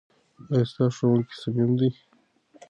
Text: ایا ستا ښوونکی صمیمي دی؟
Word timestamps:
ایا 0.51 0.63
ستا 0.69 0.85
ښوونکی 0.95 1.35
صمیمي 1.41 1.75
دی؟ 1.79 1.89